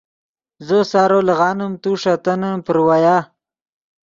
[0.67, 3.17] زو سارو لیغانیم تو ݰے تنن پراویا